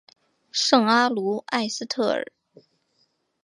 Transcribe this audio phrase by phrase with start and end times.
[0.51, 2.25] 圣阿卢埃斯特尔。